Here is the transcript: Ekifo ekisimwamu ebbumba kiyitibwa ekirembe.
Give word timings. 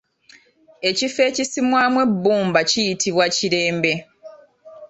Ekifo 0.89 1.21
ekisimwamu 1.29 1.97
ebbumba 2.05 2.59
kiyitibwa 2.69 3.23
ekirembe. 3.29 3.93